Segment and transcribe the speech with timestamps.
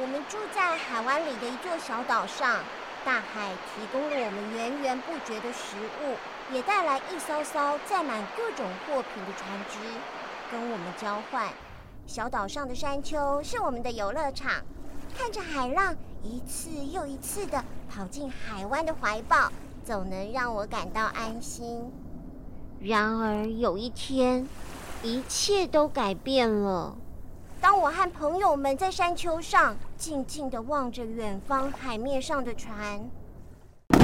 [0.00, 2.60] 我们住在海湾里的一座小岛上，
[3.04, 6.16] 大海提供了我们源源不绝的食物，
[6.54, 9.78] 也带来一艘艘载满各种货品的船只，
[10.50, 11.48] 跟我们交换。
[12.06, 14.50] 小岛上的山丘是我们的游乐场，
[15.14, 19.52] 看着海浪一次又一次地跑进海湾的怀抱，
[19.84, 21.92] 总能让我感到安心。
[22.80, 24.48] 然而有一天，
[25.02, 26.96] 一切都改变了。
[27.60, 32.98] 当我和朋友们在山丘上静静地望着远方海面上的船，
[33.90, 33.98] 突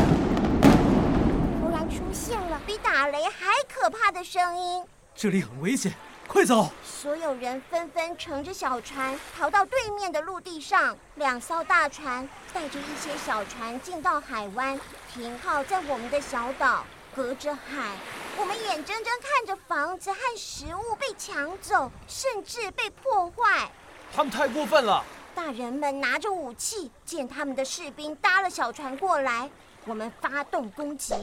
[1.73, 4.85] 然出现了比打雷还可怕的声音。
[5.15, 5.95] 这里很危险，
[6.29, 6.71] 快走！
[6.85, 10.95] 所有人纷纷乘着小船逃到对面的陆地上。
[11.15, 14.79] 两艘大船带着一些小船进到海湾，
[15.15, 16.85] 停靠在我们的小岛。
[17.15, 17.97] 隔着海，
[18.39, 23.71] 我们眼睁睁看着房子和食物被抢走，甚至被破坏。
[24.15, 25.03] 他们太过分了！
[25.35, 29.51] 大人们拿着武器，见他们的士兵搭了小船过来，
[29.87, 31.15] 我们发动攻击。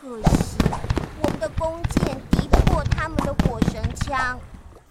[0.00, 0.56] 可惜，
[1.22, 4.38] 我们的弓箭敌不过他们的火神枪。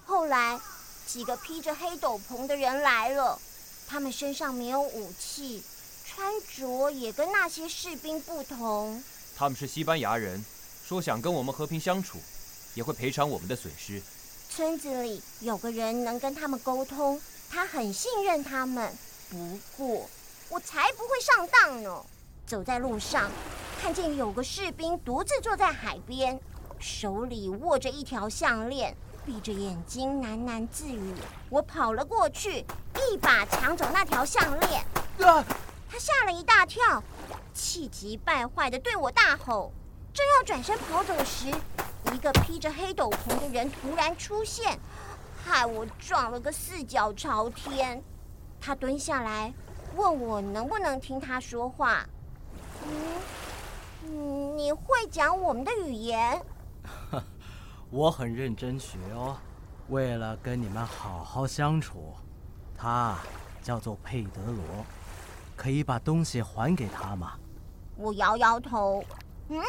[0.06, 0.60] 后来，
[1.06, 3.40] 几个披着黑斗篷的人来了，
[3.88, 5.64] 他们身上没有武器，
[6.06, 9.02] 穿着也跟那些士兵不同。
[9.38, 10.44] 他们是西班牙人，
[10.94, 12.20] 说想跟我们和平相处，
[12.76, 14.00] 也会赔偿我们的损失。
[14.48, 18.94] 村子里有个人能跟他们沟通，他很信任他们。
[19.28, 20.08] 不过
[20.50, 22.06] 我才不会上当呢！
[22.46, 23.32] 走在路上，
[23.82, 26.40] 看见有个士兵独自坐在海边，
[26.78, 31.16] 手里握着一条项链，闭着眼睛喃喃自语。
[31.50, 32.64] 我跑了过去，
[33.12, 34.86] 一把抢走那条项链。
[35.28, 35.44] 啊！
[35.90, 37.04] 他吓了一大跳。
[37.52, 39.72] 气急败坏地对我大吼，
[40.14, 41.48] 正要转身跑走时，
[42.14, 44.78] 一个披着黑斗篷的人突然出现，
[45.44, 48.02] 害我撞了个四脚朝天。
[48.62, 49.52] 他蹲下来
[49.96, 52.06] 问我能不能听他说话。
[52.86, 56.40] 嗯，你会讲我们的语言？
[57.90, 59.36] 我很认真学哦，
[59.90, 62.14] 为了跟你们好好相处。
[62.78, 63.18] 他
[63.64, 64.86] 叫做佩德罗，
[65.56, 67.34] 可以把东西还给他吗？
[67.96, 69.04] 我摇摇头，
[69.50, 69.60] 嗯，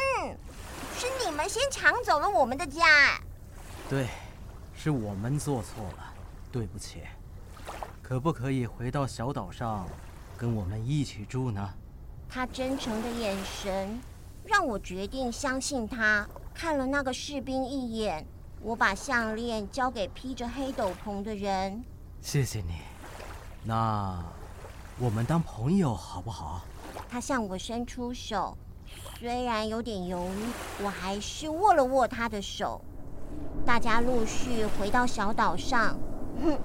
[0.97, 3.19] 是你们先抢走了我们的家。
[3.89, 4.07] 对，
[4.75, 6.13] 是我们做错了，
[6.51, 7.01] 对不起。
[8.01, 9.87] 可不可以回到小岛上，
[10.37, 11.73] 跟我们一起住呢？
[12.29, 13.99] 他真诚的眼神
[14.43, 16.27] 让我决定相信他。
[16.53, 18.25] 看了那个士兵一眼，
[18.61, 21.83] 我把项链交给披着黑斗篷的人。
[22.21, 22.79] 谢谢你。
[23.63, 24.23] 那
[24.97, 26.61] 我们当朋友好不好？
[27.09, 28.57] 他向我伸出手，
[29.19, 32.81] 虽然有点犹豫，我还是握了握他的手。
[33.65, 35.97] 大家陆续回到小岛上，
[36.43, 36.57] 哼，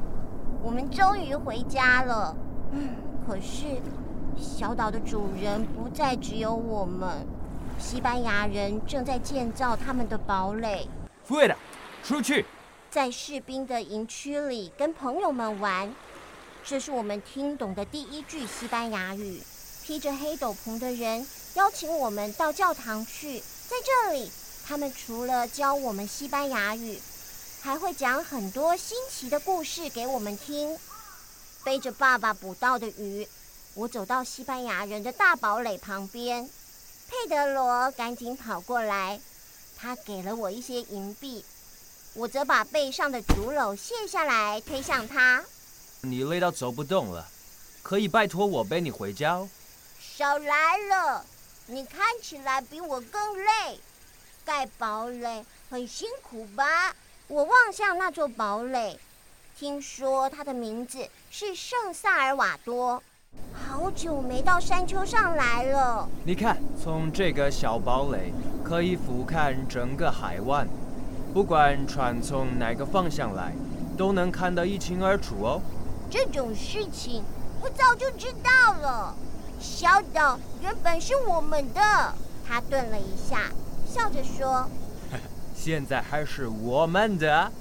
[0.62, 2.36] 我们终于回家了。
[2.72, 2.90] 嗯，
[3.26, 3.80] 可是
[4.36, 7.26] 小岛的主人不再只有我们，
[7.78, 10.88] 西班牙人正在建造他们的堡垒。
[11.26, 11.56] 对的，
[12.02, 12.44] 出去，
[12.90, 15.94] 在士兵的营区里跟朋友们玩，
[16.62, 19.40] 这是我们听懂的第一句西班牙语。
[19.82, 24.30] 披着黑斗篷的人邀请我们到教堂去，在这里，
[24.66, 27.00] 他们除了教我们西班牙语，
[27.60, 30.78] 还会讲很多新奇的故事给我们听。
[31.64, 33.28] 背着爸爸捕到的鱼，
[33.74, 36.48] 我走到西班牙人的大堡垒旁边，
[37.08, 39.20] 佩德罗赶紧跑过来，
[39.76, 41.44] 他给了我一些银币，
[42.14, 45.44] 我则把背上的竹篓卸下来推向他。
[46.02, 47.28] 你累到走不动了，
[47.82, 49.48] 可以拜托我背你回家哦。
[50.16, 51.26] 少来了，
[51.72, 53.78] 你看起来比我更累。
[54.44, 56.92] 盖堡垒很辛苦吧？
[57.28, 58.98] 我望向那座堡垒，
[59.56, 63.00] 听说它的名字是圣萨尔瓦多。
[63.54, 66.08] 好久没到山丘上来了。
[66.24, 68.32] 你看，从这个小堡垒
[68.64, 70.66] 可以俯瞰整个海湾，
[71.32, 73.52] 不管船从哪个方向来，
[73.96, 75.62] 都能看得一清二楚哦。
[76.10, 77.22] 这种事情
[77.62, 79.14] 我早就知道了。
[79.60, 81.80] 小岛原本是我们的。
[82.48, 83.42] 他顿了一下，
[83.86, 84.66] 笑着说
[85.54, 87.52] ：“现在还是我们的。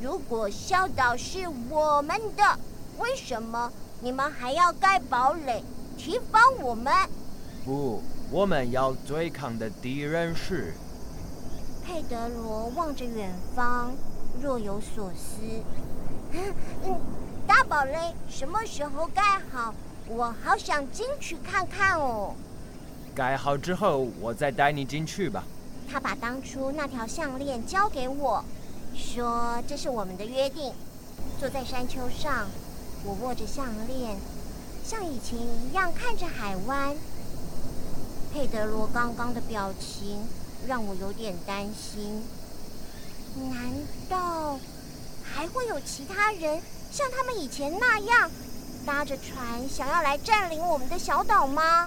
[0.00, 2.58] 如果小岛是我们的，
[2.98, 5.64] 为什么你们还要盖堡垒
[5.96, 6.94] 提防我们？”
[7.64, 10.74] 不，我们要对抗的敌人是……
[11.84, 13.92] 佩德罗望着远方，
[14.40, 15.40] 若有所思。
[16.84, 17.00] 嗯，
[17.46, 19.74] 大堡垒什么时候盖好？
[20.08, 22.34] 我好想进去看看哦。
[23.14, 25.44] 改好之后我再带你进去吧。
[25.90, 28.44] 他把当初那条项链交给我
[28.94, 30.72] 说这是我们的约定
[31.38, 32.48] 坐在山丘上
[33.04, 34.16] 我握着项链
[34.84, 36.96] 像以前一样看着海湾。
[38.32, 40.26] 佩德罗刚刚的表情
[40.66, 42.22] 让我有点担心。
[43.50, 43.72] 难
[44.08, 44.58] 道
[45.22, 46.60] 还会有其他人
[46.90, 48.30] 像他们以前那样
[48.88, 51.86] 搭着船想要来占领我们的小岛吗？